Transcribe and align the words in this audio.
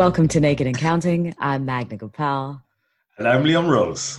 Welcome 0.00 0.28
to 0.28 0.40
Naked 0.40 0.66
and 0.66 0.78
Counting. 0.78 1.34
I'm 1.38 1.66
Magna 1.66 1.98
Gopal. 1.98 2.62
And 3.18 3.28
I'm 3.28 3.44
Leon 3.44 3.68
Rose. 3.68 4.18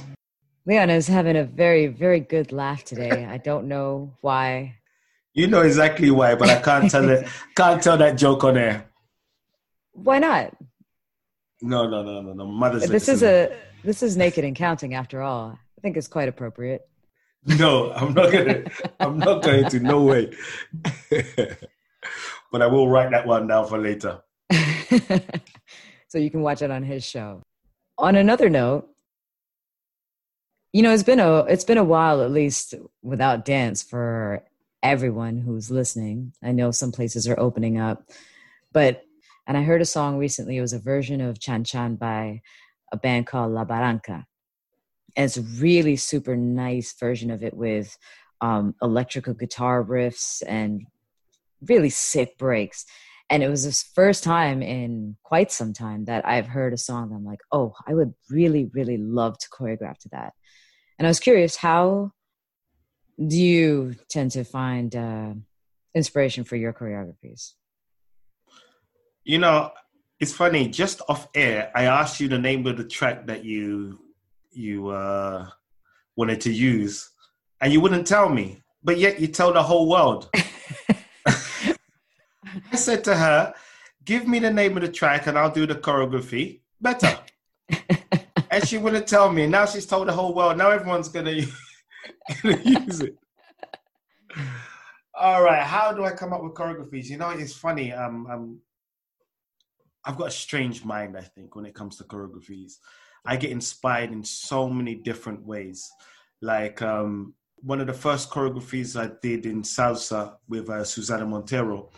Leon 0.68 0.92
is 0.92 1.08
having 1.08 1.36
a 1.36 1.44
very, 1.44 1.88
very 1.88 2.20
good 2.20 2.52
laugh 2.52 2.84
today. 2.84 3.26
I 3.30 3.40
don't 3.40 3.68
know 3.68 4.14
why. 4.22 4.76
You 5.34 5.48
know 5.48 5.62
exactly 5.62 6.12
why, 6.12 6.36
but 6.36 6.50
I 6.50 6.62
can't 6.62 6.92
tell 6.92 7.10
it. 7.10 7.28
Can't 7.56 7.82
tell 7.82 7.98
that 7.98 8.16
joke 8.16 8.44
on 8.44 8.58
air. 8.58 8.86
Why 9.94 10.20
not? 10.20 10.56
No, 11.64 11.90
no, 11.90 12.04
no, 12.04 12.22
no, 12.22 12.34
no. 12.34 12.46
Mother's. 12.46 12.88
This 12.88 13.10
is 13.10 13.24
a 13.24 13.52
this 13.84 14.04
is 14.04 14.16
naked 14.16 14.44
and 14.44 14.56
counting 14.56 14.94
after 14.94 15.24
all. 15.24 15.58
I 15.80 15.82
think 15.82 15.98
it's 15.98 16.08
quite 16.08 16.30
appropriate. 16.30 16.88
No, 17.58 17.92
I'm 17.94 18.14
not 18.14 18.32
gonna. 18.32 18.66
I'm 19.00 19.18
not 19.18 19.42
going 19.42 19.68
to. 19.68 19.80
No 19.80 20.04
way. 20.04 20.32
but 22.52 22.62
I 22.62 22.68
will 22.68 22.88
write 22.88 23.10
that 23.10 23.26
one 23.26 23.48
down 23.48 23.68
for 23.68 23.80
later. 23.80 24.22
So 26.12 26.18
you 26.18 26.30
can 26.30 26.42
watch 26.42 26.62
it 26.62 26.70
on 26.70 26.84
his 26.84 27.06
show. 27.06 27.42
On 27.98 28.18
another 28.18 28.50
note, 28.50 28.90
you 30.74 30.82
know, 30.82 30.92
it's 30.92 31.04
been 31.04 31.22
a 31.22 31.40
it's 31.44 31.64
been 31.64 31.78
a 31.78 31.86
while 31.86 32.22
at 32.22 32.32
least 32.32 32.74
without 33.02 33.46
dance 33.46 33.82
for 33.82 34.44
everyone 34.84 35.38
who's 35.38 35.72
listening. 35.72 36.34
I 36.44 36.52
know 36.52 36.72
some 36.72 36.92
places 36.92 37.30
are 37.30 37.40
opening 37.40 37.80
up, 37.80 38.10
but 38.74 39.06
and 39.48 39.58
I 39.58 39.64
heard 39.64 39.82
a 39.82 39.86
song 39.86 40.18
recently. 40.18 40.58
It 40.58 40.62
was 40.62 40.74
a 40.74 40.80
version 40.80 41.22
of 41.22 41.40
Chan 41.40 41.64
Chan 41.64 41.96
by 41.96 42.42
a 42.92 42.98
band 42.98 43.28
called 43.28 43.54
La 43.54 43.64
Barranca. 43.64 44.26
And 45.16 45.26
it's 45.26 45.38
a 45.38 45.62
really 45.62 45.96
super 45.96 46.36
nice 46.36 46.94
version 46.94 47.32
of 47.32 47.42
it 47.42 47.54
with 47.54 47.98
um, 48.42 48.76
electrical 48.82 49.34
guitar 49.34 49.82
riffs 49.82 50.44
and 50.46 50.86
really 51.62 51.90
sick 51.90 52.38
breaks. 52.38 52.86
And 53.32 53.42
it 53.42 53.48
was 53.48 53.64
the 53.64 53.86
first 53.96 54.26
time 54.26 54.62
in 54.62 55.16
quite 55.24 55.54
some 55.54 55.72
time 55.72 56.04
that 56.06 56.28
I've 56.28 56.48
heard 56.48 56.74
a 56.74 56.78
song 56.78 57.10
that 57.10 57.16
I'm 57.16 57.24
like, 57.24 57.40
oh, 57.54 57.74
I 57.88 57.94
would 57.94 58.14
really, 58.30 58.70
really 58.74 58.98
love 58.98 59.38
to 59.38 59.48
choreograph 59.50 59.98
to 60.00 60.10
that. 60.10 60.34
And 61.00 61.08
I 61.08 61.10
was 61.10 61.22
curious, 61.22 61.56
how 61.56 62.12
do 63.26 63.38
you 63.38 63.96
tend 64.10 64.32
to 64.32 64.44
find 64.44 64.94
uh, 64.94 65.34
inspiration 65.96 66.44
for 66.44 66.58
your 66.58 66.74
choreographies? 66.74 67.54
You 69.24 69.40
know, 69.40 69.72
it's 70.20 70.34
funny. 70.34 70.68
Just 70.68 71.02
off 71.08 71.30
air, 71.34 71.72
I 71.74 71.86
asked 71.86 72.20
you 72.20 72.28
the 72.28 72.38
name 72.38 72.68
of 72.68 72.76
the 72.76 72.84
track 72.84 73.28
that 73.28 73.46
you 73.46 74.00
you 74.52 74.90
uh, 74.90 75.48
wanted 76.18 76.42
to 76.42 76.52
use, 76.52 77.10
and 77.62 77.72
you 77.72 77.80
wouldn't 77.80 78.06
tell 78.06 78.28
me. 78.28 78.62
But 78.84 78.98
yet 78.98 79.22
you 79.22 79.28
tell 79.28 79.54
the 79.54 79.64
whole 79.64 79.88
world. 79.88 80.30
I 82.72 82.76
said 82.76 83.04
to 83.06 83.16
her, 83.16 83.54
"Give 84.06 84.28
me 84.28 84.40
the 84.40 84.52
name 84.52 84.78
of 84.78 84.84
the 84.84 84.92
track, 84.92 85.28
and 85.28 85.38
I'll 85.38 85.52
do 85.52 85.66
the 85.66 85.76
choreography 85.76 86.62
better." 86.80 87.18
and 88.52 88.68
she 88.68 88.78
wouldn't 88.78 89.08
tell 89.08 89.32
me. 89.32 89.48
Now 89.48 89.66
she's 89.66 89.86
told 89.86 90.08
the 90.08 90.14
whole 90.14 90.34
world. 90.34 90.58
Now 90.58 90.72
everyone's 90.72 91.10
gonna, 91.10 91.42
gonna 92.44 92.62
use 92.64 93.02
it. 93.02 93.18
All 95.14 95.44
right. 95.44 95.64
How 95.64 95.94
do 95.94 96.04
I 96.04 96.12
come 96.12 96.34
up 96.34 96.44
with 96.44 96.54
choreographies? 96.54 97.06
You 97.06 97.18
know, 97.18 97.30
it's 97.30 97.54
funny. 97.54 97.94
Um, 97.94 98.28
um, 98.28 98.60
I've 100.04 100.18
got 100.18 100.30
a 100.30 100.32
strange 100.32 100.84
mind. 100.84 101.16
I 101.18 101.22
think 101.22 101.56
when 101.56 101.66
it 101.66 101.76
comes 101.76 101.98
to 101.98 102.04
choreographies, 102.04 102.74
I 103.26 103.36
get 103.36 103.52
inspired 103.52 104.12
in 104.12 104.24
so 104.24 104.70
many 104.70 104.96
different 104.96 105.46
ways. 105.46 105.90
Like 106.42 106.82
um, 106.82 107.36
one 107.58 107.80
of 107.82 107.88
the 107.88 107.94
first 107.94 108.32
choreographies 108.32 109.00
I 109.00 109.12
did 109.22 109.46
in 109.46 109.62
salsa 109.62 110.38
with 110.48 110.70
uh, 110.70 110.84
Susana 110.84 111.26
Montero 111.26 111.92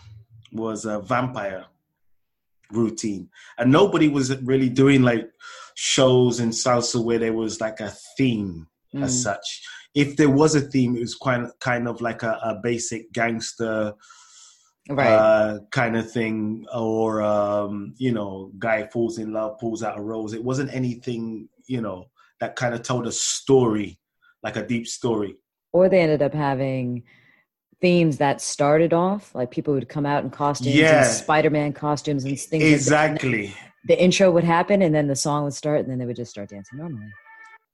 was 0.53 0.85
a 0.85 0.99
vampire 0.99 1.65
routine, 2.71 3.29
and 3.57 3.71
nobody 3.71 4.07
was 4.07 4.35
really 4.41 4.69
doing 4.69 5.03
like 5.03 5.29
shows 5.75 6.39
in 6.39 6.49
salsa 6.49 7.03
where 7.03 7.19
there 7.19 7.33
was 7.33 7.59
like 7.61 7.79
a 7.79 7.93
theme 8.17 8.67
mm. 8.93 9.03
as 9.03 9.21
such. 9.21 9.63
If 9.95 10.17
there 10.17 10.29
was 10.29 10.55
a 10.55 10.61
theme, 10.61 10.95
it 10.95 11.01
was 11.01 11.15
quite 11.15 11.47
kind 11.59 11.87
of 11.87 12.01
like 12.01 12.23
a, 12.23 12.39
a 12.43 12.59
basic 12.61 13.11
gangster 13.11 13.93
right. 14.89 15.07
uh, 15.07 15.59
kind 15.71 15.95
of 15.95 16.11
thing, 16.11 16.65
or 16.73 17.21
um, 17.21 17.93
you 17.97 18.11
know, 18.11 18.51
guy 18.57 18.87
falls 18.87 19.17
in 19.17 19.31
love, 19.31 19.59
pulls 19.59 19.83
out 19.83 19.97
a 19.97 20.01
rose. 20.01 20.33
It 20.33 20.43
wasn't 20.43 20.73
anything, 20.73 21.49
you 21.67 21.81
know, 21.81 22.09
that 22.39 22.55
kind 22.55 22.73
of 22.73 22.81
told 22.81 23.07
a 23.07 23.11
story, 23.11 23.99
like 24.41 24.55
a 24.55 24.65
deep 24.65 24.87
story. 24.87 25.35
Or 25.71 25.89
they 25.89 26.01
ended 26.01 26.21
up 26.21 26.33
having 26.33 27.03
themes 27.83 28.17
that 28.17 28.39
started 28.39 28.94
off 28.94 29.35
like 29.35 29.51
people 29.51 29.73
would 29.73 29.89
come 29.89 30.05
out 30.05 30.23
in 30.23 30.29
costumes 30.29 30.73
yeah. 30.73 31.03
spider-man 31.03 31.73
costumes 31.73 32.23
and 32.23 32.39
things 32.39 32.63
exactly. 32.63 33.47
like 33.47 33.57
the 33.83 34.01
intro 34.01 34.31
would 34.31 34.45
happen 34.45 34.81
and 34.81 34.95
then 34.95 35.05
the 35.05 35.16
song 35.17 35.44
would 35.44 35.53
start 35.53 35.81
and 35.81 35.89
then 35.89 35.99
they 35.99 36.05
would 36.05 36.16
just 36.16 36.31
start 36.31 36.47
dancing 36.47 36.79
normally. 36.79 37.11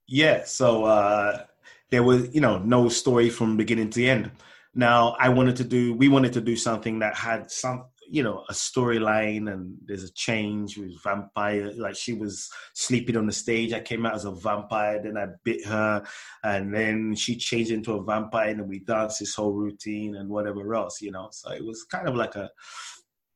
Yeah 0.08 0.42
so 0.44 0.84
uh 0.84 1.44
there 1.90 2.02
was 2.02 2.34
you 2.34 2.40
know 2.40 2.58
no 2.58 2.88
story 2.88 3.30
from 3.30 3.56
beginning 3.56 3.88
to 3.90 4.04
end. 4.04 4.32
Now 4.74 5.14
i 5.20 5.28
wanted 5.28 5.54
to 5.56 5.64
do 5.64 5.94
we 5.94 6.08
wanted 6.08 6.32
to 6.32 6.40
do 6.40 6.56
something 6.56 6.98
that 6.98 7.14
had 7.14 7.48
some 7.48 7.84
you 8.10 8.22
know 8.24 8.44
a 8.48 8.52
storyline 8.52 9.52
and 9.52 9.76
there's 9.86 10.02
a 10.02 10.12
change 10.12 10.76
with 10.76 11.00
vampire 11.02 11.72
like 11.76 11.94
she 11.94 12.12
was 12.12 12.50
sleeping 12.74 13.16
on 13.16 13.26
the 13.26 13.32
stage. 13.32 13.72
I 13.72 13.80
came 13.80 14.04
out 14.04 14.14
as 14.14 14.24
a 14.24 14.32
vampire 14.32 15.00
then 15.02 15.16
i 15.16 15.26
bit 15.44 15.64
her 15.64 16.04
and 16.42 16.74
then 16.74 17.14
she 17.14 17.36
changed 17.36 17.70
into 17.70 17.92
a 17.92 18.02
vampire 18.02 18.50
and 18.50 18.68
we 18.68 18.80
danced 18.80 19.20
this 19.20 19.34
whole 19.34 19.52
routine 19.52 20.16
and 20.16 20.28
whatever 20.28 20.74
else 20.74 21.00
you 21.00 21.12
know? 21.12 21.28
So 21.30 21.52
it 21.52 21.64
was 21.64 21.84
kind 21.84 22.08
of 22.08 22.16
like 22.16 22.34
a 22.34 22.50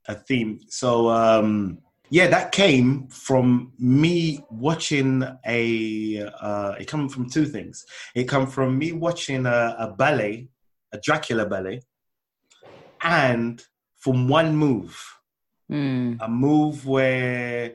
a 0.09 0.15
theme. 0.15 0.61
So 0.69 1.09
um 1.09 1.79
yeah 2.11 2.27
that 2.27 2.53
came 2.53 3.07
from 3.09 3.73
me 3.79 4.45
watching 4.51 5.23
a 5.47 6.31
uh 6.41 6.75
it 6.81 6.89
came 6.89 7.09
from 7.09 7.31
two 7.31 7.47
things. 7.47 7.87
It 8.15 8.25
come 8.25 8.49
from 8.49 8.77
me 8.77 8.93
watching 8.93 9.47
a, 9.47 9.77
a 9.79 9.95
ballet 9.97 10.49
a 10.93 10.99
dracula 10.99 11.47
ballet 11.47 11.83
and 13.03 13.63
from 14.05 14.29
one 14.29 14.55
move. 14.55 15.03
Mm. 15.71 16.19
A 16.21 16.29
move 16.29 16.87
where 16.87 17.73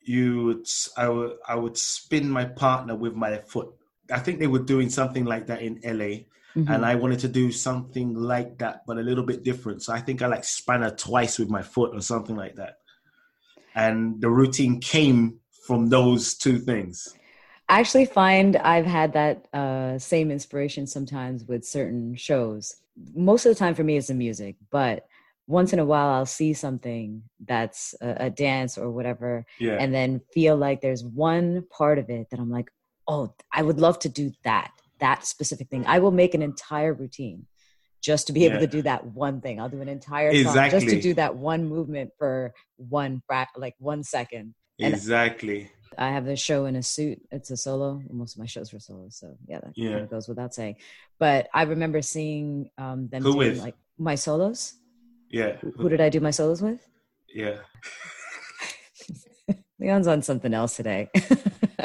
you 0.00 0.44
would, 0.44 0.68
I 0.96 1.08
would, 1.08 1.32
I 1.48 1.56
would 1.56 1.76
spin 1.76 2.30
my 2.30 2.44
partner 2.44 2.94
with 2.94 3.14
my 3.14 3.38
foot. 3.38 3.74
I 4.08 4.20
think 4.20 4.38
they 4.38 4.46
were 4.46 4.60
doing 4.60 4.88
something 4.88 5.24
like 5.24 5.48
that 5.48 5.62
in 5.62 5.80
LA. 5.82 6.22
Mm-hmm. 6.54 6.70
And 6.70 6.86
I 6.86 6.94
wanted 6.94 7.18
to 7.20 7.28
do 7.28 7.50
something 7.50 8.14
like 8.14 8.58
that, 8.58 8.82
but 8.86 8.96
a 8.96 9.02
little 9.02 9.24
bit 9.24 9.42
different. 9.42 9.82
So 9.82 9.92
I 9.92 9.98
think 9.98 10.22
I 10.22 10.28
like 10.28 10.44
span 10.44 10.82
her 10.82 10.90
twice 10.90 11.36
with 11.36 11.50
my 11.50 11.62
foot 11.62 11.90
or 11.92 12.00
something 12.00 12.36
like 12.36 12.54
that. 12.54 12.78
And 13.74 14.20
the 14.20 14.30
routine 14.30 14.80
came 14.80 15.40
from 15.66 15.88
those 15.88 16.34
two 16.34 16.60
things. 16.60 17.12
I 17.68 17.80
actually 17.80 18.06
find 18.06 18.56
I've 18.56 18.86
had 18.86 19.14
that 19.14 19.48
uh, 19.52 19.98
same 19.98 20.30
inspiration 20.30 20.86
sometimes 20.86 21.44
with 21.44 21.64
certain 21.64 22.14
shows. 22.14 22.76
Most 23.16 23.44
of 23.44 23.50
the 23.50 23.58
time 23.58 23.74
for 23.74 23.82
me, 23.82 23.96
it's 23.96 24.06
the 24.06 24.14
music, 24.14 24.54
but 24.70 25.08
once 25.46 25.72
in 25.72 25.78
a 25.78 25.84
while 25.84 26.08
I'll 26.08 26.26
see 26.26 26.52
something 26.52 27.22
that's 27.44 27.94
a, 28.00 28.16
a 28.26 28.30
dance 28.30 28.76
or 28.78 28.90
whatever, 28.90 29.46
yeah. 29.58 29.76
and 29.78 29.94
then 29.94 30.20
feel 30.32 30.56
like 30.56 30.80
there's 30.80 31.04
one 31.04 31.64
part 31.70 31.98
of 31.98 32.10
it 32.10 32.28
that 32.30 32.40
I'm 32.40 32.50
like, 32.50 32.70
oh, 33.08 33.34
I 33.52 33.62
would 33.62 33.78
love 33.78 33.98
to 34.00 34.08
do 34.08 34.32
that, 34.44 34.72
that 35.00 35.24
specific 35.24 35.68
thing. 35.68 35.84
I 35.86 36.00
will 36.00 36.10
make 36.10 36.34
an 36.34 36.42
entire 36.42 36.92
routine 36.92 37.46
just 38.02 38.26
to 38.28 38.32
be 38.32 38.44
able 38.44 38.56
yeah. 38.56 38.60
to 38.60 38.66
do 38.66 38.82
that 38.82 39.04
one 39.04 39.40
thing. 39.40 39.60
I'll 39.60 39.68
do 39.68 39.80
an 39.80 39.88
entire 39.88 40.32
song 40.32 40.40
exactly. 40.40 40.80
just 40.80 40.90
to 40.90 41.00
do 41.00 41.14
that 41.14 41.36
one 41.36 41.64
movement 41.64 42.10
for 42.18 42.52
one 42.76 43.22
like 43.56 43.74
one 43.78 44.02
second. 44.02 44.54
And 44.78 44.94
exactly. 44.94 45.70
I 45.98 46.10
have 46.10 46.26
a 46.26 46.36
show 46.36 46.66
in 46.66 46.76
a 46.76 46.82
suit. 46.82 47.20
It's 47.30 47.50
a 47.50 47.56
solo. 47.56 48.02
Most 48.10 48.36
of 48.36 48.40
my 48.40 48.46
shows 48.46 48.72
were 48.72 48.80
solo, 48.80 49.06
so 49.08 49.36
yeah, 49.46 49.60
that 49.60 49.72
yeah. 49.74 49.90
kind 49.90 50.02
of 50.02 50.10
goes 50.10 50.28
without 50.28 50.54
saying. 50.54 50.76
But 51.18 51.48
I 51.54 51.62
remember 51.62 52.02
seeing 52.02 52.70
um, 52.76 53.08
them 53.08 53.22
Who 53.22 53.32
doing 53.32 53.52
with? 53.52 53.58
like 53.60 53.76
my 53.98 54.14
solos. 54.14 54.74
Yeah. 55.30 55.56
Who 55.76 55.88
did 55.88 56.00
I 56.00 56.08
do 56.08 56.20
my 56.20 56.30
solos 56.30 56.62
with? 56.62 56.86
Yeah. 57.32 57.58
Leon's 59.78 60.06
on 60.06 60.22
something 60.22 60.54
else 60.54 60.76
today. 60.76 61.10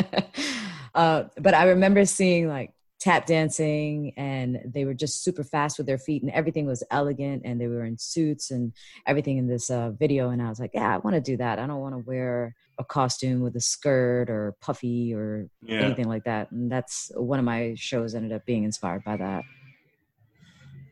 uh, 0.96 1.24
but 1.40 1.54
I 1.54 1.66
remember 1.66 2.06
seeing 2.06 2.48
like 2.48 2.74
tap 3.02 3.26
dancing 3.26 4.14
and 4.16 4.60
they 4.64 4.86
were 4.86 4.94
just 4.94 5.24
super 5.24 5.44
fast 5.44 5.78
with 5.78 5.88
their 5.88 5.98
feet 5.98 6.22
and 6.22 6.32
everything 6.32 6.68
was 6.68 6.84
elegant 6.92 7.42
and 7.44 7.60
they 7.60 7.68
were 7.68 7.84
in 7.84 7.98
suits 7.98 8.52
and 8.52 8.72
everything 9.08 9.38
in 9.38 9.48
this 9.48 9.72
uh, 9.72 9.90
video. 9.90 10.30
And 10.30 10.42
I 10.42 10.50
was 10.50 10.60
like, 10.60 10.72
yeah, 10.74 10.94
I 10.94 10.98
want 11.00 11.16
to 11.16 11.22
do 11.22 11.36
that. 11.38 11.58
I 11.58 11.66
don't 11.66 11.82
want 11.82 11.96
to 11.96 12.08
wear 12.08 12.56
a 12.78 12.86
costume 12.86 13.42
with 13.42 13.56
a 13.56 13.60
skirt 13.60 14.30
or 14.30 14.56
puffy 14.62 15.14
or 15.16 15.48
yeah. 15.64 15.80
anything 15.80 16.08
like 16.08 16.26
that. 16.26 16.52
And 16.52 16.72
that's 16.72 17.12
one 17.16 17.40
of 17.40 17.46
my 17.46 17.74
shows 17.76 18.14
ended 18.14 18.34
up 18.34 18.46
being 18.46 18.64
inspired 18.64 19.04
by 19.04 19.18
that. 19.18 19.44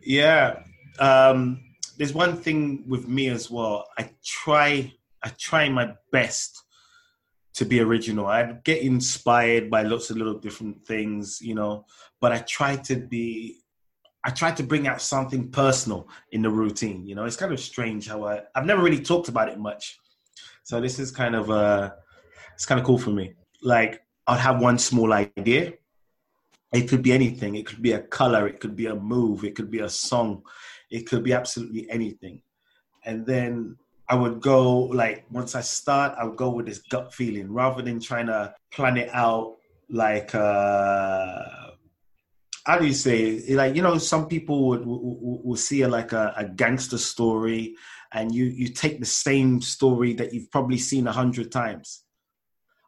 Yeah. 0.02 0.64
Um, 1.00 1.62
there's 2.00 2.14
one 2.14 2.38
thing 2.38 2.86
with 2.88 3.08
me 3.08 3.28
as 3.28 3.52
well. 3.52 3.86
I 3.98 4.10
try 4.24 4.92
I 5.22 5.30
try 5.38 5.68
my 5.68 5.94
best 6.14 6.64
to 7.56 7.66
be 7.66 7.82
original. 7.82 8.26
I 8.26 8.54
get 8.64 8.82
inspired 8.82 9.70
by 9.70 9.84
lots 9.84 10.10
of 10.10 10.16
little 10.16 10.40
different 10.40 10.86
things, 10.86 11.42
you 11.42 11.54
know, 11.54 11.86
but 12.22 12.32
I 12.32 12.40
try 12.40 12.78
to 12.78 12.96
be 12.96 13.58
I 14.24 14.30
try 14.32 14.52
to 14.52 14.64
bring 14.64 14.88
out 14.88 15.02
something 15.02 15.52
personal 15.52 16.08
in 16.32 16.42
the 16.42 16.50
routine, 16.50 17.06
you 17.06 17.16
know. 17.16 17.26
It's 17.26 17.36
kind 17.36 17.52
of 17.52 17.60
strange 17.60 18.08
how 18.08 18.24
I 18.24 18.44
I've 18.56 18.66
never 18.66 18.82
really 18.82 19.02
talked 19.02 19.28
about 19.28 19.50
it 19.50 19.60
much. 19.60 20.00
So 20.64 20.80
this 20.80 21.00
is 21.00 21.12
kind 21.12 21.36
of 21.36 21.52
uh 21.52 21.92
it's 22.54 22.66
kind 22.66 22.80
of 22.80 22.86
cool 22.86 22.98
for 22.98 23.12
me. 23.12 23.34
Like 23.62 24.02
I'd 24.26 24.40
have 24.40 24.62
one 24.62 24.78
small 24.80 25.12
idea. 25.12 25.74
It 26.72 26.88
could 26.88 27.02
be 27.02 27.12
anything. 27.12 27.56
It 27.56 27.66
could 27.66 27.82
be 27.82 27.92
a 27.92 28.02
color. 28.02 28.48
It 28.48 28.62
could 28.62 28.76
be 28.78 28.86
a 28.86 28.96
move. 28.96 29.44
It 29.44 29.56
could 29.56 29.70
be 29.70 29.80
a 29.80 29.90
song. 29.90 30.44
It 30.90 31.08
could 31.08 31.24
be 31.24 31.34
absolutely 31.34 31.90
anything. 31.90 32.42
And 33.06 33.26
then 33.26 33.78
I 34.08 34.16
would 34.16 34.42
go 34.42 34.80
like 34.86 35.26
once 35.30 35.56
I 35.56 35.62
start, 35.62 36.16
I 36.20 36.26
would 36.26 36.36
go 36.38 36.50
with 36.50 36.66
this 36.66 36.80
gut 36.90 37.14
feeling 37.14 37.52
rather 37.52 37.82
than 37.82 38.00
trying 38.00 38.28
to 38.28 38.54
plan 38.72 38.98
it 38.98 39.10
out 39.14 39.56
like 39.92 40.36
uh 40.36 41.72
how 42.66 42.78
do 42.78 42.86
you 42.86 42.94
say 42.94 43.42
like 43.56 43.76
you 43.76 43.82
know 43.82 43.98
some 43.98 44.28
people 44.28 44.68
would 44.68 44.86
will, 44.86 45.42
will 45.44 45.56
see 45.56 45.82
it 45.82 45.88
like 45.88 46.12
a, 46.12 46.34
a, 46.38 46.46
gangster 46.46 47.00
story 47.00 47.76
and 48.14 48.34
you 48.34 48.46
you 48.46 48.68
take 48.68 49.00
the 49.00 49.06
same 49.06 49.62
story 49.62 50.14
that 50.14 50.34
you've 50.34 50.52
probably 50.52 50.78
seen 50.78 51.08
a 51.08 51.12
hundred 51.12 51.52
times. 51.52 52.04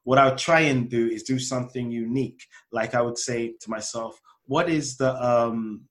What 0.03 0.17
i 0.17 0.29
would 0.29 0.37
try 0.37 0.61
and 0.61 0.89
do 0.89 1.07
is 1.07 1.23
do 1.23 1.39
something 1.39 1.91
unique. 1.91 2.45
Like 2.71 2.93
i 2.93 3.01
would 3.01 3.17
say 3.17 3.53
to 3.61 3.69
myself 3.69 4.19
what 4.45 4.69
is 4.69 4.97
the 4.97 5.11
um 5.23 5.81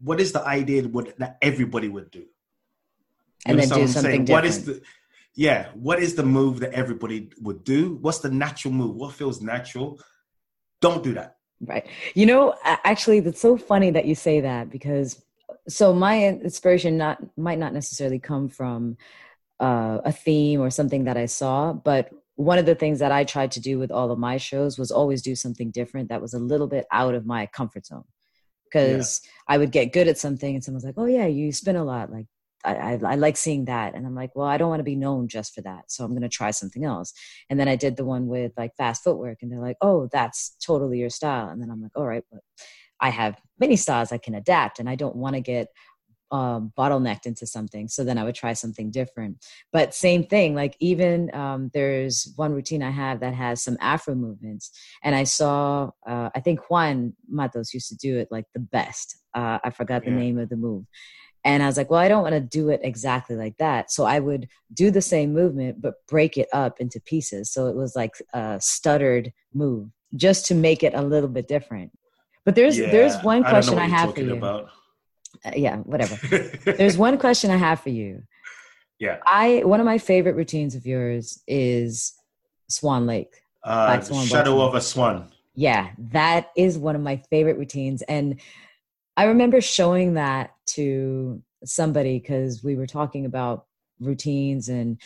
what 0.00 0.20
is 0.20 0.32
the 0.32 0.44
idea 0.46 0.82
that 0.82 1.38
everybody 1.40 1.88
would 1.88 2.10
do 2.10 2.24
and 3.46 3.58
then 3.58 3.68
do 3.68 3.86
something 3.86 4.24
different. 4.24 4.28
what 4.30 4.44
is 4.44 4.64
the 4.64 4.82
yeah 5.34 5.68
what 5.74 5.98
is 5.98 6.14
the 6.14 6.22
move 6.22 6.60
that 6.60 6.72
everybody 6.72 7.30
would 7.40 7.64
do 7.64 7.98
what's 8.00 8.18
the 8.18 8.30
natural 8.30 8.72
move 8.72 8.94
what 8.96 9.12
feels 9.12 9.40
natural 9.40 10.00
don't 10.80 11.02
do 11.02 11.14
that 11.14 11.36
Right. 11.60 11.86
You 12.14 12.26
know, 12.26 12.54
actually, 12.64 13.20
that's 13.20 13.40
so 13.40 13.56
funny 13.56 13.90
that 13.90 14.04
you 14.04 14.14
say 14.14 14.40
that 14.40 14.68
because 14.68 15.22
so 15.68 15.94
my 15.94 16.26
inspiration 16.26 16.96
not 16.98 17.18
might 17.36 17.58
not 17.58 17.72
necessarily 17.72 18.18
come 18.18 18.48
from 18.48 18.98
uh, 19.58 19.98
a 20.04 20.12
theme 20.12 20.60
or 20.60 20.70
something 20.70 21.04
that 21.04 21.16
I 21.16 21.26
saw, 21.26 21.72
but 21.72 22.10
one 22.34 22.58
of 22.58 22.66
the 22.66 22.74
things 22.74 22.98
that 22.98 23.10
I 23.10 23.24
tried 23.24 23.52
to 23.52 23.60
do 23.60 23.78
with 23.78 23.90
all 23.90 24.10
of 24.10 24.18
my 24.18 24.36
shows 24.36 24.78
was 24.78 24.90
always 24.90 25.22
do 25.22 25.34
something 25.34 25.70
different 25.70 26.10
that 26.10 26.20
was 26.20 26.34
a 26.34 26.38
little 26.38 26.66
bit 26.66 26.84
out 26.92 27.14
of 27.14 27.24
my 27.24 27.46
comfort 27.46 27.86
zone. 27.86 28.04
Because 28.70 29.20
yeah. 29.24 29.54
I 29.54 29.58
would 29.58 29.72
get 29.72 29.92
good 29.92 30.08
at 30.08 30.18
something 30.18 30.54
and 30.54 30.62
someone's 30.62 30.84
like, 30.84 30.94
"Oh 30.96 31.06
yeah, 31.06 31.26
you 31.26 31.52
spin 31.52 31.76
a 31.76 31.84
lot." 31.84 32.10
Like 32.10 32.26
I, 32.66 32.74
I, 32.74 33.00
I, 33.04 33.14
like 33.14 33.36
seeing 33.36 33.66
that. 33.66 33.94
And 33.94 34.06
I'm 34.06 34.14
like, 34.14 34.34
well, 34.34 34.46
I 34.46 34.58
don't 34.58 34.68
want 34.68 34.80
to 34.80 34.84
be 34.84 34.96
known 34.96 35.28
just 35.28 35.54
for 35.54 35.60
that. 35.62 35.90
So 35.90 36.04
I'm 36.04 36.10
going 36.10 36.22
to 36.22 36.28
try 36.28 36.50
something 36.50 36.84
else. 36.84 37.12
And 37.48 37.60
then 37.60 37.68
I 37.68 37.76
did 37.76 37.96
the 37.96 38.04
one 38.04 38.26
with 38.26 38.52
like 38.56 38.72
fast 38.76 39.04
footwork 39.04 39.38
and 39.40 39.50
they're 39.50 39.60
like, 39.60 39.76
oh, 39.80 40.08
that's 40.12 40.56
totally 40.60 40.98
your 40.98 41.10
style. 41.10 41.48
And 41.48 41.62
then 41.62 41.70
I'm 41.70 41.80
like, 41.80 41.92
all 41.94 42.06
right, 42.06 42.24
but 42.30 42.40
I 43.00 43.10
have 43.10 43.40
many 43.60 43.76
styles 43.76 44.10
I 44.10 44.18
can 44.18 44.34
adapt 44.34 44.80
and 44.80 44.88
I 44.88 44.96
don't 44.96 45.16
want 45.16 45.36
to 45.36 45.40
get 45.40 45.68
um, 46.30 46.72
bottlenecked 46.76 47.26
into 47.26 47.46
something. 47.46 47.88
So 47.88 48.04
then 48.04 48.18
I 48.18 48.24
would 48.24 48.34
try 48.34 48.52
something 48.52 48.90
different. 48.90 49.44
But 49.72 49.94
same 49.94 50.24
thing, 50.24 50.54
like 50.54 50.76
even 50.80 51.34
um, 51.34 51.70
there's 51.72 52.32
one 52.36 52.52
routine 52.52 52.82
I 52.82 52.90
have 52.90 53.20
that 53.20 53.34
has 53.34 53.62
some 53.62 53.76
Afro 53.80 54.14
movements. 54.14 54.70
And 55.02 55.14
I 55.14 55.24
saw, 55.24 55.90
uh, 56.06 56.30
I 56.34 56.40
think 56.40 56.70
Juan 56.70 57.14
Matos 57.28 57.72
used 57.74 57.88
to 57.88 57.96
do 57.96 58.18
it 58.18 58.28
like 58.30 58.46
the 58.54 58.60
best. 58.60 59.18
Uh, 59.34 59.58
I 59.62 59.70
forgot 59.70 60.04
the 60.04 60.10
name 60.10 60.38
of 60.38 60.48
the 60.48 60.56
move. 60.56 60.84
And 61.44 61.62
I 61.62 61.66
was 61.66 61.76
like, 61.76 61.90
well, 61.90 62.00
I 62.00 62.08
don't 62.08 62.24
want 62.24 62.34
to 62.34 62.40
do 62.40 62.70
it 62.70 62.80
exactly 62.82 63.36
like 63.36 63.56
that. 63.58 63.92
So 63.92 64.04
I 64.04 64.18
would 64.18 64.48
do 64.74 64.90
the 64.90 65.00
same 65.00 65.32
movement, 65.32 65.80
but 65.80 65.94
break 66.08 66.36
it 66.36 66.48
up 66.52 66.80
into 66.80 67.00
pieces. 67.00 67.52
So 67.52 67.68
it 67.68 67.76
was 67.76 67.94
like 67.94 68.14
a 68.34 68.58
stuttered 68.60 69.32
move 69.54 69.90
just 70.16 70.46
to 70.46 70.56
make 70.56 70.82
it 70.82 70.92
a 70.94 71.02
little 71.02 71.28
bit 71.28 71.46
different. 71.46 71.92
But 72.44 72.56
there's 72.56 72.76
yeah, 72.76 72.90
there's 72.90 73.16
one 73.22 73.44
question 73.44 73.78
I, 73.78 73.84
I 73.84 73.86
have 73.86 74.14
for 74.14 74.20
you. 74.20 74.40
Uh, 75.44 75.52
yeah, 75.56 75.76
whatever. 75.78 76.16
there's 76.64 76.96
one 76.96 77.18
question 77.18 77.50
I 77.50 77.56
have 77.56 77.80
for 77.80 77.90
you. 77.90 78.22
Yeah. 78.98 79.18
I 79.26 79.62
one 79.64 79.80
of 79.80 79.86
my 79.86 79.98
favorite 79.98 80.36
routines 80.36 80.74
of 80.74 80.86
yours 80.86 81.42
is 81.46 82.14
Swan 82.68 83.06
Lake. 83.06 83.34
Uh, 83.62 84.00
Swan 84.00 84.26
Shadow 84.26 84.60
of 84.60 84.74
a 84.74 84.80
Swan. 84.80 85.30
Yeah, 85.54 85.90
that 86.10 86.50
is 86.56 86.78
one 86.78 86.96
of 86.96 87.02
my 87.02 87.16
favorite 87.30 87.58
routines. 87.58 88.02
And 88.02 88.40
I 89.16 89.24
remember 89.24 89.60
showing 89.60 90.14
that 90.14 90.54
to 90.66 91.42
somebody 91.64 92.18
because 92.18 92.62
we 92.62 92.76
were 92.76 92.86
talking 92.86 93.24
about 93.24 93.66
routines 94.00 94.68
and 94.68 94.98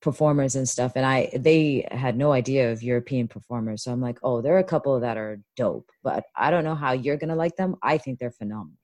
performers 0.00 0.54
and 0.54 0.68
stuff 0.68 0.92
and 0.96 1.06
i 1.06 1.30
they 1.34 1.88
had 1.90 2.14
no 2.14 2.30
idea 2.30 2.70
of 2.70 2.82
european 2.82 3.26
performers 3.26 3.82
so 3.82 3.90
i'm 3.90 4.02
like 4.02 4.18
oh 4.22 4.42
there 4.42 4.54
are 4.54 4.58
a 4.58 4.64
couple 4.64 5.00
that 5.00 5.16
are 5.16 5.40
dope 5.56 5.90
but 6.02 6.24
i 6.36 6.50
don't 6.50 6.62
know 6.62 6.74
how 6.74 6.92
you're 6.92 7.16
gonna 7.16 7.34
like 7.34 7.56
them 7.56 7.74
i 7.82 7.96
think 7.96 8.18
they're 8.18 8.30
phenomenal 8.30 8.76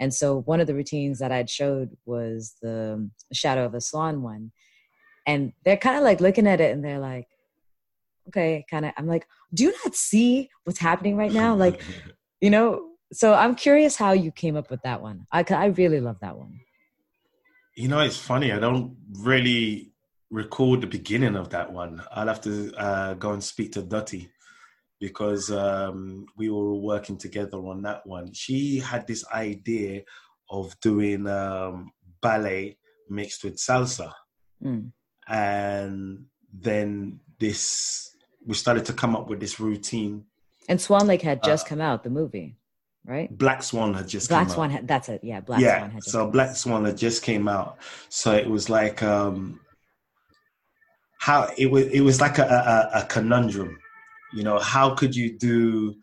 and 0.00 0.12
so 0.12 0.40
one 0.42 0.60
of 0.60 0.66
the 0.66 0.74
routines 0.74 1.18
that 1.18 1.32
i'd 1.32 1.50
showed 1.50 1.96
was 2.04 2.54
the 2.62 3.08
shadow 3.32 3.64
of 3.64 3.74
a 3.74 3.80
swan 3.80 4.22
one 4.22 4.50
and 5.26 5.52
they're 5.64 5.76
kind 5.76 5.96
of 5.96 6.02
like 6.02 6.20
looking 6.20 6.46
at 6.46 6.60
it 6.60 6.72
and 6.72 6.84
they're 6.84 6.98
like 6.98 7.28
okay 8.28 8.64
kind 8.70 8.84
of 8.84 8.92
i'm 8.96 9.06
like 9.06 9.26
do 9.54 9.64
you 9.64 9.74
not 9.84 9.94
see 9.94 10.48
what's 10.64 10.78
happening 10.78 11.16
right 11.16 11.32
now 11.32 11.54
like 11.64 11.82
you 12.40 12.50
know 12.50 12.90
so 13.12 13.34
I'm 13.34 13.54
curious 13.54 13.96
how 13.96 14.12
you 14.12 14.30
came 14.32 14.56
up 14.56 14.70
with 14.70 14.82
that 14.82 15.00
one. 15.00 15.26
I 15.32 15.44
I 15.50 15.66
really 15.66 16.00
love 16.00 16.18
that 16.20 16.36
one. 16.36 16.60
You 17.74 17.88
know, 17.88 18.00
it's 18.00 18.16
funny. 18.16 18.52
I 18.52 18.58
don't 18.58 18.96
really 19.12 19.92
recall 20.30 20.76
the 20.76 20.86
beginning 20.86 21.36
of 21.36 21.50
that 21.50 21.72
one. 21.72 22.02
I'll 22.10 22.26
have 22.26 22.40
to 22.42 22.74
uh, 22.74 23.14
go 23.14 23.32
and 23.32 23.44
speak 23.44 23.72
to 23.72 23.82
Dottie 23.82 24.28
because 25.00 25.50
um, 25.50 26.26
we 26.36 26.50
were 26.50 26.74
working 26.74 27.16
together 27.16 27.58
on 27.58 27.82
that 27.82 28.06
one. 28.06 28.32
She 28.32 28.78
had 28.78 29.06
this 29.06 29.24
idea 29.32 30.02
of 30.50 30.78
doing 30.80 31.26
um, 31.26 31.90
ballet 32.22 32.78
mixed 33.08 33.44
with 33.44 33.56
salsa, 33.56 34.12
mm. 34.62 34.90
and 35.28 36.24
then 36.52 37.20
this 37.38 38.14
we 38.46 38.54
started 38.54 38.84
to 38.86 38.92
come 38.92 39.16
up 39.16 39.28
with 39.28 39.40
this 39.40 39.58
routine. 39.58 40.24
And 40.68 40.80
Swan 40.80 41.06
Lake 41.06 41.22
had 41.22 41.42
just 41.42 41.66
uh, 41.66 41.68
come 41.70 41.80
out, 41.80 42.04
the 42.04 42.10
movie 42.10 42.56
right? 43.06 43.36
Black 43.36 43.62
Swan 43.62 43.94
had 43.94 44.08
just 44.08 44.28
come 44.28 44.40
out. 44.40 44.44
Black 44.44 44.54
Swan. 44.54 44.70
Had, 44.70 44.88
that's 44.88 45.08
it. 45.08 45.20
Yeah, 45.22 45.40
Black 45.40 45.60
yeah, 45.60 45.78
Swan. 45.78 45.90
Had 45.90 46.02
just 46.02 46.10
so 46.10 46.30
Black 46.30 46.56
Swan 46.56 46.84
had 46.84 46.98
just 46.98 47.22
came 47.22 47.48
out. 47.48 47.78
So 48.08 48.32
it 48.32 48.48
was 48.48 48.68
like 48.68 49.02
um, 49.02 49.60
how 51.18 51.48
it 51.56 51.70
was. 51.70 51.86
It 51.86 52.00
was 52.00 52.20
like 52.20 52.38
a, 52.38 52.44
a, 52.44 53.00
a 53.00 53.04
conundrum. 53.04 53.78
You 54.36 54.44
know, 54.44 54.58
how 54.58 54.94
could 54.94 55.16
you 55.16 55.38
do 55.38 55.94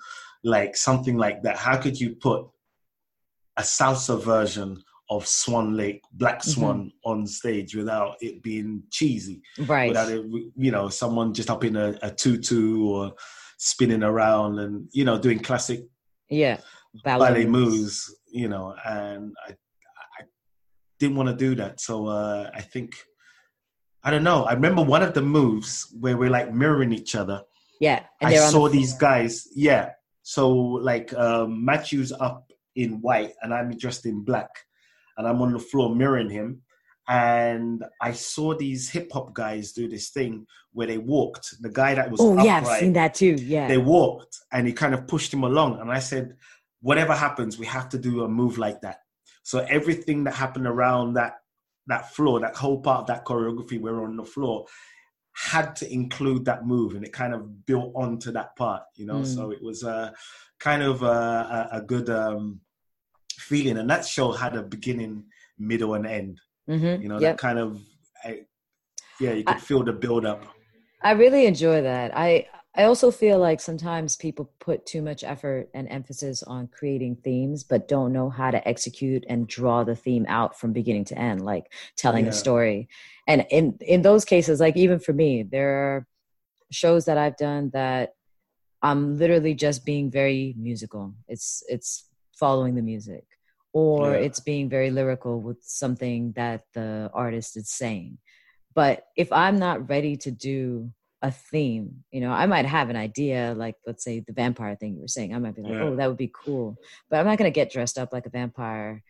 like 0.43 0.75
something 0.75 1.17
like 1.17 1.43
that? 1.43 1.57
How 1.57 1.77
could 1.77 1.99
you 1.99 2.15
put 2.15 2.47
a 3.57 3.61
salsa 3.61 4.21
version 4.21 4.83
of 5.09 5.27
Swan 5.27 5.77
Lake, 5.77 6.01
Black 6.13 6.39
mm-hmm. 6.39 6.51
Swan 6.51 6.79
mm-hmm. 6.79 7.11
on 7.11 7.27
stage 7.27 7.75
without 7.75 8.15
it 8.21 8.41
being 8.41 8.83
cheesy, 8.89 9.41
right? 9.67 9.89
Without 9.89 10.11
it, 10.11 10.25
you 10.55 10.71
know, 10.71 10.89
someone 10.89 11.33
just 11.33 11.49
up 11.49 11.63
in 11.63 11.75
a, 11.75 11.97
a 12.01 12.09
tutu 12.09 12.85
or 12.85 13.13
spinning 13.57 14.03
around 14.03 14.59
and 14.59 14.89
you 14.91 15.05
know 15.05 15.19
doing 15.19 15.39
classic, 15.39 15.85
yeah, 16.29 16.57
ballet, 17.03 17.27
ballet 17.27 17.45
moves, 17.45 18.15
you 18.31 18.47
know, 18.47 18.75
and 18.85 19.33
I, 19.47 19.51
I 19.51 20.23
didn't 20.99 21.15
want 21.17 21.29
to 21.29 21.35
do 21.35 21.55
that. 21.55 21.79
So 21.79 22.07
uh, 22.07 22.49
I 22.53 22.61
think, 22.61 22.95
I 24.03 24.09
don't 24.09 24.23
know. 24.23 24.45
I 24.45 24.53
remember 24.53 24.81
one 24.81 25.03
of 25.03 25.13
the 25.13 25.21
moves 25.21 25.93
where 25.99 26.17
we're 26.17 26.29
like 26.29 26.53
mirroring 26.53 26.93
each 26.93 27.15
other. 27.15 27.43
Yeah. 27.79 28.03
I 28.21 28.35
saw 28.35 28.67
the 28.67 28.77
these 28.77 28.93
guys. 28.93 29.47
Yeah. 29.55 29.91
So 30.21 30.49
like 30.49 31.13
um, 31.13 31.65
Matthew's 31.65 32.11
up 32.11 32.51
in 32.75 33.01
white 33.01 33.33
and 33.41 33.53
I'm 33.53 33.77
dressed 33.77 34.05
in 34.05 34.23
black 34.23 34.49
and 35.17 35.27
I'm 35.27 35.41
on 35.41 35.53
the 35.53 35.59
floor 35.59 35.93
mirroring 35.93 36.29
him. 36.29 36.61
And 37.07 37.83
I 38.01 38.13
saw 38.13 38.55
these 38.55 38.89
hip 38.89 39.11
hop 39.11 39.33
guys 39.33 39.73
do 39.73 39.89
this 39.89 40.09
thing 40.09 40.47
where 40.71 40.87
they 40.87 40.97
walked. 40.97 41.61
The 41.61 41.69
guy 41.69 41.95
that 41.95 42.09
was 42.09 42.21
oh 42.21 42.31
upright, 42.31 42.45
yeah, 42.45 42.63
I've 42.65 42.79
seen 42.79 42.93
that 42.93 43.13
too. 43.13 43.35
Yeah, 43.35 43.67
they 43.67 43.77
walked 43.77 44.37
and 44.53 44.65
he 44.65 44.71
kind 44.71 44.93
of 44.93 45.05
pushed 45.05 45.33
him 45.33 45.43
along. 45.43 45.81
And 45.81 45.91
I 45.91 45.99
said, 45.99 46.37
whatever 46.79 47.13
happens, 47.13 47.59
we 47.59 47.65
have 47.65 47.89
to 47.89 47.97
do 47.97 48.23
a 48.23 48.29
move 48.29 48.57
like 48.57 48.81
that. 48.81 48.99
So 49.43 49.59
everything 49.59 50.23
that 50.23 50.33
happened 50.35 50.65
around 50.65 51.15
that 51.15 51.33
that 51.87 52.13
floor, 52.13 52.39
that 52.39 52.55
whole 52.55 52.79
part 52.79 53.01
of 53.01 53.07
that 53.07 53.25
choreography, 53.25 53.79
we're 53.79 54.03
on 54.03 54.15
the 54.15 54.23
floor, 54.23 54.65
had 55.33 55.75
to 55.77 55.91
include 55.91 56.45
that 56.45 56.65
move, 56.65 56.95
and 56.95 57.03
it 57.03 57.11
kind 57.11 57.33
of 57.33 57.65
built 57.65 57.91
onto 57.95 58.31
that 58.31 58.55
part, 58.55 58.83
you 58.95 59.05
know. 59.05 59.21
Mm. 59.21 59.25
So 59.25 59.51
it 59.51 59.61
was 59.61 59.83
a 59.83 60.13
kind 60.59 60.83
of 60.83 61.01
a, 61.01 61.69
a, 61.71 61.77
a 61.77 61.81
good 61.81 62.09
um, 62.09 62.61
feeling, 63.37 63.77
and 63.77 63.89
that 63.89 64.05
show 64.05 64.31
had 64.31 64.55
a 64.55 64.63
beginning, 64.63 65.25
middle, 65.57 65.95
and 65.95 66.05
end. 66.05 66.39
Mm-hmm. 66.69 67.01
You 67.01 67.09
know, 67.09 67.19
yep. 67.19 67.33
that 67.33 67.37
kind 67.39 67.59
of, 67.59 67.81
I, 68.23 68.41
yeah, 69.19 69.33
you 69.33 69.43
could 69.43 69.57
I, 69.57 69.59
feel 69.59 69.83
the 69.83 69.93
build 69.93 70.25
up. 70.25 70.45
I 71.01 71.11
really 71.11 71.45
enjoy 71.45 71.81
that. 71.81 72.15
I 72.15 72.47
I 72.75 72.85
also 72.85 73.11
feel 73.11 73.37
like 73.37 73.59
sometimes 73.59 74.15
people 74.15 74.51
put 74.59 74.85
too 74.85 75.03
much 75.03 75.23
effort 75.23 75.69
and 75.75 75.87
emphasis 75.89 76.41
on 76.41 76.67
creating 76.67 77.17
themes, 77.17 77.63
but 77.63 77.87
don't 77.87 78.11
know 78.11 78.31
how 78.31 78.49
to 78.49 78.67
execute 78.67 79.23
and 79.29 79.47
draw 79.47 79.83
the 79.83 79.95
theme 79.95 80.25
out 80.27 80.59
from 80.59 80.73
beginning 80.73 81.05
to 81.05 81.17
end, 81.17 81.45
like 81.45 81.71
telling 81.97 82.25
yeah. 82.25 82.31
a 82.31 82.33
story. 82.33 82.89
And 83.27 83.45
in 83.51 83.77
in 83.81 84.01
those 84.01 84.25
cases, 84.25 84.59
like 84.59 84.75
even 84.75 84.99
for 84.99 85.13
me, 85.13 85.43
there 85.43 85.69
are 85.69 86.07
shows 86.71 87.05
that 87.05 87.17
I've 87.19 87.37
done 87.37 87.69
that 87.73 88.15
I'm 88.81 89.17
literally 89.17 89.53
just 89.53 89.85
being 89.85 90.09
very 90.09 90.55
musical. 90.57 91.13
It's 91.27 91.63
it's 91.69 92.09
following 92.39 92.73
the 92.73 92.81
music, 92.81 93.25
or 93.71 94.11
yeah. 94.11 94.17
it's 94.17 94.39
being 94.39 94.67
very 94.67 94.89
lyrical 94.89 95.41
with 95.41 95.57
something 95.61 96.31
that 96.33 96.65
the 96.73 97.11
artist 97.13 97.55
is 97.55 97.69
saying 97.69 98.17
But 98.73 99.05
if 99.15 99.31
I'm 99.31 99.59
not 99.59 99.89
ready 99.89 100.17
to 100.17 100.31
do 100.31 100.91
a 101.23 101.31
theme, 101.31 102.03
you 102.11 102.19
know, 102.19 102.31
I 102.31 102.45
might 102.45 102.65
have 102.65 102.89
an 102.89 102.97
idea, 102.97 103.53
like 103.55 103.75
let's 103.87 104.03
say 104.03 104.19
the 104.19 104.33
vampire 104.33 104.75
thing 104.75 104.95
you 104.95 105.01
were 105.01 105.07
saying. 105.07 105.33
I 105.33 105.39
might 105.39 105.55
be 105.55 105.61
like, 105.61 105.71
Yeah. 105.71 105.83
oh, 105.83 105.95
that 105.95 106.07
would 106.07 106.17
be 106.17 106.31
cool. 106.31 106.77
But 107.09 107.19
I'm 107.19 107.25
not 107.25 107.37
gonna 107.37 107.49
get 107.49 107.71
dressed 107.71 107.97
up 107.97 108.11
like 108.11 108.25
a 108.25 108.29
vampire 108.29 109.01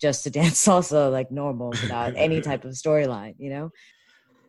just 0.00 0.24
to 0.24 0.30
dance 0.38 0.64
salsa 0.66 1.12
like 1.12 1.30
normal 1.30 1.68
without 1.70 2.14
any 2.16 2.40
type 2.48 2.64
of 2.64 2.72
storyline, 2.72 3.34
you 3.38 3.50
know? 3.50 3.70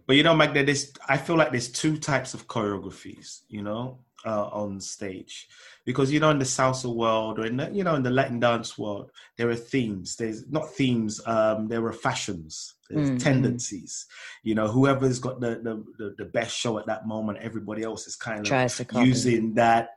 But 0.08 0.16
you 0.16 0.24
know, 0.24 0.34
Magda, 0.34 0.64
there's 0.64 0.94
I 1.08 1.18
feel 1.18 1.36
like 1.36 1.52
there's 1.52 1.70
two 1.70 1.98
types 1.98 2.34
of 2.34 2.48
choreographies, 2.48 3.42
you 3.50 3.62
know, 3.62 4.00
uh, 4.26 4.48
on 4.48 4.80
stage, 4.80 5.48
because 5.86 6.12
you 6.12 6.20
know, 6.20 6.30
in 6.30 6.40
the 6.40 6.46
salsa 6.46 6.94
world 6.94 7.40
or 7.40 7.46
in 7.46 7.58
the, 7.58 7.70
you 7.72 7.84
know 7.84 7.96
in 7.96 8.04
the 8.04 8.10
Latin 8.10 8.40
dance 8.40 8.78
world, 8.78 9.12
there 9.38 9.50
are 9.50 9.56
themes. 9.56 10.16
There's 10.16 10.48
not 10.50 10.70
themes. 10.70 11.20
Um, 11.26 11.68
there 11.68 11.86
are 11.86 11.94
fashions. 11.94 12.76
There's 12.90 13.10
Mm, 13.10 13.16
mm. 13.16 13.24
tendencies. 13.24 14.06
You 14.44 14.56
know, 14.56 14.68
whoever's 14.68 15.20
got 15.20 15.40
the, 15.40 15.50
the 15.64 15.84
the 15.98 16.16
the 16.18 16.26
best 16.26 16.56
show 16.58 16.78
at 16.78 16.88
that 16.88 17.08
moment, 17.08 17.40
everybody 17.42 17.84
else 17.84 18.06
is 18.08 18.16
kind 18.16 18.40
of 18.40 18.46
Tries 18.46 18.78
to 18.78 18.86
copy. 18.86 19.08
using 19.08 19.54
that 19.56 19.90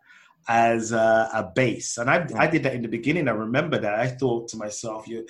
as 0.49 0.93
a, 0.93 1.31
a 1.35 1.51
base. 1.55 1.97
And 1.99 2.09
I, 2.11 2.27
I 2.37 2.47
did 2.47 2.63
that 2.65 2.75
in 2.75 2.83
the 2.83 2.89
beginning. 2.89 3.29
I 3.29 3.33
remember 3.33 3.79
that. 3.79 3.95
I 3.99 4.09
thought 4.09 4.49
to 4.49 4.57
myself, 4.59 5.09
you, 5.09 5.27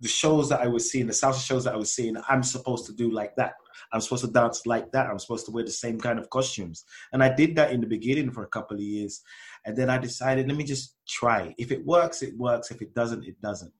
the 0.00 0.08
shows 0.08 0.48
that 0.50 0.60
I 0.60 0.66
was 0.66 0.90
seeing, 0.90 1.06
the 1.06 1.12
salsa 1.12 1.44
shows 1.44 1.64
that 1.64 1.74
I 1.74 1.78
was 1.78 1.94
seeing, 1.94 2.16
I'm 2.28 2.42
supposed 2.42 2.86
to 2.86 2.92
do 2.92 3.10
like 3.10 3.34
that. 3.36 3.54
I'm 3.92 4.00
supposed 4.00 4.24
to 4.24 4.30
dance 4.30 4.66
like 4.66 4.92
that. 4.92 5.06
I'm 5.06 5.18
supposed 5.18 5.46
to 5.46 5.52
wear 5.52 5.64
the 5.64 5.70
same 5.70 5.98
kind 5.98 6.18
of 6.18 6.28
costumes. 6.28 6.84
And 7.12 7.22
I 7.22 7.34
did 7.34 7.56
that 7.56 7.72
in 7.72 7.80
the 7.80 7.86
beginning 7.86 8.30
for 8.30 8.42
a 8.42 8.48
couple 8.48 8.76
of 8.76 8.82
years. 8.82 9.22
And 9.64 9.76
then 9.76 9.88
I 9.88 9.98
decided, 9.98 10.48
let 10.48 10.56
me 10.56 10.64
just 10.64 10.96
try. 11.08 11.54
If 11.56 11.72
it 11.72 11.84
works, 11.86 12.22
it 12.22 12.36
works. 12.36 12.70
If 12.70 12.82
it 12.82 12.94
doesn't, 12.94 13.24
it 13.24 13.40
doesn't. 13.40 13.72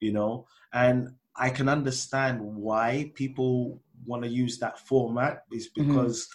You 0.00 0.12
know? 0.12 0.46
And 0.72 1.10
I 1.36 1.50
can 1.50 1.68
understand 1.68 2.40
why 2.40 3.12
people 3.14 3.80
want 4.06 4.22
to 4.22 4.28
use 4.28 4.58
that 4.58 4.78
format 4.78 5.42
is 5.52 5.70
Mhm. 5.70 5.88
because 5.88 6.28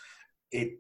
it 0.52 0.80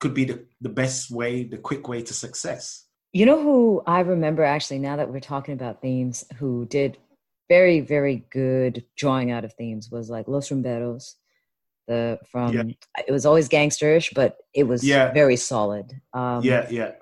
could 0.00 0.14
be 0.14 0.24
the, 0.24 0.44
the 0.60 0.68
best 0.68 1.10
way, 1.10 1.44
the 1.44 1.58
quick 1.58 1.88
way 1.88 2.02
to 2.02 2.14
success. 2.14 2.86
You 3.12 3.26
know 3.26 3.40
who 3.42 3.82
I 3.86 4.00
remember 4.00 4.42
actually 4.42 4.78
now 4.78 4.96
that 4.96 5.10
we're 5.10 5.20
talking 5.20 5.54
about 5.54 5.80
themes 5.80 6.24
who 6.38 6.66
did 6.66 6.98
very 7.48 7.80
very 7.80 8.26
good 8.30 8.84
drawing 8.96 9.30
out 9.30 9.44
of 9.44 9.52
themes 9.54 9.90
was 9.90 10.10
like 10.10 10.26
Los 10.28 10.48
Rumberos 10.50 11.14
the 11.86 12.18
from 12.30 12.52
Yeah. 12.52 12.62
it 13.06 13.12
was 13.12 13.24
always 13.26 13.48
gangsterish 13.48 14.12
but 14.14 14.36
it 14.52 14.64
was 14.64 14.82
Yeah. 14.84 15.12
very 15.12 15.36
solid. 15.36 16.00
Um 16.12 16.42
yeah, 16.44 16.66
yeah. 16.70 16.92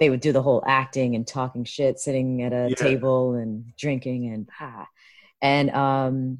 they 0.00 0.10
would 0.10 0.20
do 0.20 0.32
the 0.32 0.42
whole 0.42 0.62
acting 0.66 1.14
and 1.14 1.26
talking 1.26 1.64
shit 1.64 1.98
sitting 2.00 2.42
at 2.42 2.52
a 2.52 2.68
Yeah. 2.70 2.74
table 2.74 3.34
and 3.34 3.72
drinking 3.76 4.32
and 4.32 4.48
ah. 4.60 4.88
and 5.40 5.70
um 5.70 6.38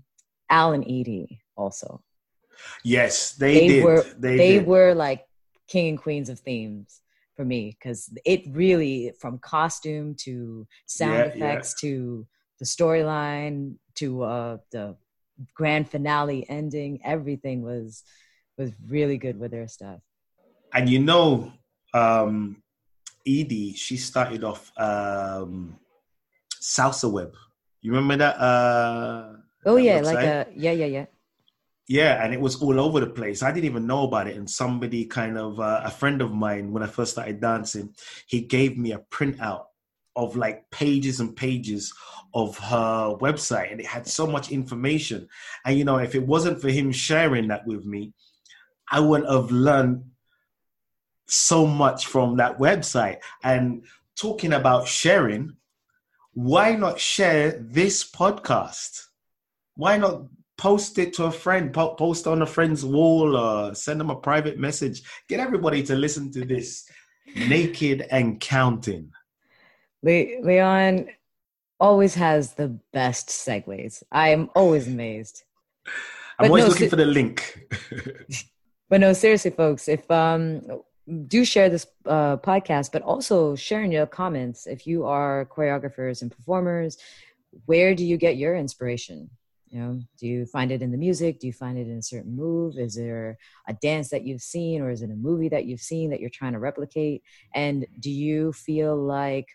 Alan 0.49 0.82
Eady 0.88 1.40
also. 1.56 2.02
Yes, 2.84 3.32
they, 3.34 3.54
They 3.54 3.68
did. 3.68 3.84
were- 3.84 4.06
they 4.18 4.37
they 4.37 4.52
did. 4.58 4.66
were 4.66 4.94
like 4.94 5.25
king 5.68 5.88
and 5.90 5.99
queens 5.99 6.28
of 6.28 6.40
themes 6.40 7.00
for 7.37 7.44
me 7.44 7.76
because 7.78 8.10
it 8.25 8.42
really 8.49 9.12
from 9.20 9.38
costume 9.38 10.16
to 10.25 10.66
sound 10.87 11.30
effects 11.32 11.80
to 11.82 12.26
the 12.61 12.67
storyline 12.67 13.75
to 13.95 14.23
uh 14.23 14.57
the 14.71 14.97
grand 15.55 15.88
finale 15.88 16.45
ending 16.49 17.00
everything 17.05 17.62
was 17.62 18.05
was 18.57 18.71
really 18.88 19.17
good 19.17 19.38
with 19.38 19.50
their 19.50 19.67
stuff 19.67 20.00
and 20.73 20.88
you 20.88 21.00
know, 21.00 21.52
um, 21.93 22.62
Edie, 23.26 23.75
she 23.75 23.97
started 23.97 24.45
off 24.45 24.73
um, 24.79 25.79
Salsa 26.61 27.11
Web. 27.11 27.35
You 27.83 27.93
remember 27.93 28.17
that? 28.19 28.37
Uh, 28.38 29.37
oh 29.67 29.76
that 29.76 29.83
yeah 29.83 30.00
like 30.00 30.19
a 30.19 30.47
yeah 30.55 30.73
yeah 30.73 30.87
yeah 30.87 31.07
Yeah, 31.88 32.25
and 32.25 32.33
it 32.33 32.40
was 32.40 32.57
all 32.62 32.79
over 32.79 33.00
the 33.00 33.09
place. 33.09 33.43
I 33.43 33.52
didn't 33.52 33.67
even 33.67 33.87
know 33.87 34.05
about 34.05 34.29
it. 34.29 34.37
And 34.37 34.49
somebody 34.49 35.07
kind 35.07 35.37
of, 35.38 35.59
uh, 35.59 35.83
a 35.85 35.90
friend 35.90 36.23
of 36.23 36.33
mine, 36.33 36.73
when 36.73 36.83
I 36.83 36.87
first 36.87 37.12
started 37.12 37.40
dancing, 37.40 37.95
he 38.26 38.43
gave 38.43 38.79
me 38.79 38.93
a 38.93 38.99
printout 38.99 39.64
of 40.17 40.37
like 40.37 40.71
pages 40.71 41.21
and 41.21 41.37
pages 41.37 41.93
of 42.35 42.59
her 42.59 43.17
website. 43.21 43.71
And 43.71 43.81
it 43.81 43.87
had 43.87 44.07
so 44.07 44.26
much 44.26 44.50
information. 44.50 45.29
And, 45.64 45.79
you 45.79 45.85
know, 45.85 45.99
if 45.99 46.14
it 46.14 46.26
wasn't 46.26 46.61
for 46.61 46.69
him 46.69 46.93
sharing 46.93 47.49
that 47.49 47.67
with 47.67 47.85
me, 47.85 48.12
I 48.90 49.00
wouldn't 49.00 49.31
have 49.31 49.50
learned 49.50 50.05
so 51.26 51.67
much 51.67 52.07
from 52.07 52.37
that 52.37 52.59
website. 52.59 53.19
And 53.43 53.85
talking 54.17 54.52
about 54.52 54.88
sharing, 54.88 55.57
why 56.33 56.75
not 56.75 56.99
share 57.00 57.59
this 57.61 58.09
podcast? 58.09 59.07
Why 59.76 59.97
not 59.97 60.25
post 60.59 60.99
it 60.99 61.14
to 61.14 61.25
a 61.25 61.33
friend, 61.33 61.73
post 61.73 62.26
on 62.26 62.43
a 62.43 62.47
friend's 62.47 62.85
wall, 62.85 63.37
or 63.37 63.75
send 63.75 64.00
them 64.00 64.11
a 64.11 64.17
private 64.17 64.59
message? 64.59 65.02
Get 65.29 65.40
everybody 65.40 65.83
to 65.85 65.95
listen 65.95 66.31
to 66.33 66.45
this 66.45 66.88
naked 67.35 68.07
and 68.11 68.40
counting. 68.40 69.12
Le- 70.02 70.40
leon 70.42 71.09
always 71.78 72.14
has 72.14 72.54
the 72.54 72.69
best 72.92 73.28
segues 73.28 74.02
i'm 74.12 74.50
always 74.54 74.87
amazed 74.87 75.45
I'm 76.38 76.45
But 76.45 76.49
always 76.49 76.64
no, 76.64 76.69
looking 76.71 76.87
se- 76.87 76.90
for 76.90 76.97
the 76.97 77.04
link. 77.04 77.66
But 78.88 79.00
no, 79.00 79.12
seriously, 79.12 79.50
folks, 79.52 79.88
if 79.88 80.11
um 80.11 80.62
do 81.26 81.45
share 81.45 81.69
this 81.69 81.87
uh, 82.07 82.37
podcast, 82.38 82.92
but 82.92 83.02
also 83.02 83.54
share 83.57 83.83
in 83.83 83.92
your 83.92 84.07
comments 84.07 84.66
if 84.66 84.87
you 84.87 85.04
are 85.07 85.47
choreographers 85.47 86.23
and 86.23 86.30
performers, 86.30 86.97
where 87.66 87.95
do 87.95 88.04
you 88.04 88.16
get 88.16 88.37
your 88.37 88.54
inspiration? 88.57 89.30
You 89.69 89.80
know, 89.80 90.00
do 90.19 90.26
you 90.26 90.47
find 90.47 90.73
it 90.73 90.83
in 90.83 90.90
the 90.90 90.99
music? 90.99 91.38
Do 91.40 91.47
you 91.47 91.52
find 91.52 91.78
it 91.78 91.87
in 91.88 91.99
a 91.99 92.02
certain 92.02 92.35
move? 92.35 92.78
Is 92.78 92.95
there 92.97 93.38
a 93.69 93.75
dance 93.75 94.09
that 94.11 94.25
you've 94.26 94.42
seen, 94.42 94.80
or 94.83 94.90
is 94.90 95.02
it 95.02 95.11
a 95.11 95.14
movie 95.28 95.49
that 95.50 95.66
you've 95.66 95.80
seen 95.92 96.11
that 96.11 96.21
you're 96.21 96.30
trying 96.30 96.54
to 96.54 96.59
replicate? 96.59 97.23
And 97.54 97.87
do 98.00 98.11
you 98.11 98.52
feel 98.52 98.97
like 98.97 99.47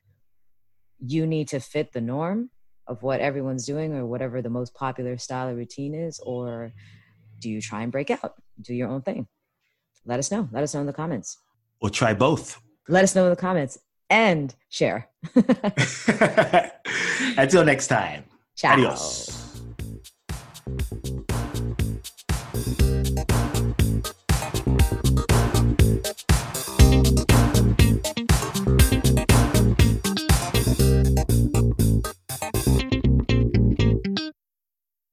you 0.99 1.25
need 1.27 1.47
to 1.49 1.59
fit 1.59 1.93
the 1.93 2.01
norm 2.01 2.49
of 2.87 3.01
what 3.03 3.19
everyone's 3.19 3.65
doing, 3.65 3.93
or 3.93 4.05
whatever 4.05 4.41
the 4.41 4.49
most 4.49 4.73
popular 4.73 5.17
style 5.17 5.49
or 5.49 5.55
routine 5.55 5.95
is, 5.95 6.19
or 6.19 6.71
do 7.39 7.49
you 7.49 7.61
try 7.61 7.81
and 7.81 7.91
break 7.91 8.11
out, 8.11 8.33
do 8.61 8.73
your 8.73 8.87
own 8.89 9.01
thing? 9.01 9.27
Let 10.05 10.19
us 10.19 10.29
know. 10.31 10.47
Let 10.51 10.63
us 10.63 10.73
know 10.73 10.81
in 10.81 10.85
the 10.87 10.93
comments. 10.93 11.37
or 11.81 11.89
try 11.89 12.13
both. 12.13 12.61
Let 12.87 13.03
us 13.03 13.15
know 13.15 13.23
in 13.25 13.31
the 13.31 13.35
comments 13.35 13.79
and 14.09 14.53
share. 14.69 15.09
Until 17.37 17.65
next 17.65 17.87
time. 17.87 18.23
Ciao. 18.55 18.73
Adios. 18.73 19.31